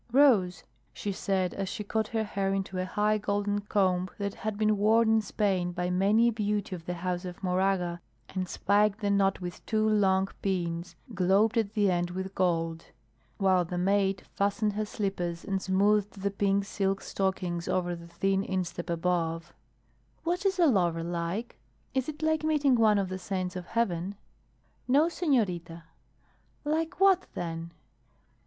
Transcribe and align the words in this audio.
"Rose," 0.11 0.63
she 0.93 1.11
said, 1.11 1.53
as 1.53 1.69
she 1.69 1.83
caught 1.83 2.07
her 2.07 2.23
hair 2.23 2.51
into 2.55 2.79
a 2.79 2.85
high 2.85 3.19
golden 3.19 3.59
comb 3.61 4.09
that 4.17 4.33
had 4.33 4.57
been 4.57 4.75
worn 4.75 5.07
in 5.09 5.21
Spain 5.21 5.73
by 5.73 5.91
many 5.91 6.29
a 6.29 6.33
beauty 6.33 6.75
of 6.75 6.87
the 6.87 6.95
house 6.95 7.23
of 7.23 7.43
Moraga, 7.43 8.01
and 8.29 8.49
spiked 8.49 9.01
the 9.01 9.11
knot 9.11 9.41
with 9.41 9.63
two 9.67 9.87
long 9.87 10.27
pins 10.41 10.95
globed 11.13 11.55
at 11.55 11.73
the 11.73 11.91
end 11.91 12.09
with 12.09 12.33
gold, 12.33 12.85
while 13.37 13.63
the 13.63 13.77
maid 13.77 14.23
fastened 14.33 14.73
her 14.73 14.87
slippers 14.87 15.45
and 15.45 15.61
smoothed 15.61 16.21
the 16.23 16.31
pink 16.31 16.65
silk 16.65 16.99
stockings 17.01 17.67
over 17.67 17.95
the 17.95 18.07
thin 18.07 18.41
instep 18.43 18.89
above; 18.89 19.53
"what 20.23 20.47
is 20.47 20.57
a 20.57 20.65
lover 20.65 21.03
like? 21.03 21.59
Is 21.93 22.09
it 22.09 22.23
like 22.23 22.43
meeting 22.43 22.73
one 22.73 22.97
of 22.97 23.09
the 23.09 23.19
saints 23.19 23.55
of 23.55 23.67
heaven?" 23.67 24.15
"No, 24.87 25.09
senorita." 25.09 25.83
"Like 26.65 26.99
what, 26.99 27.27
then?" 27.35 27.71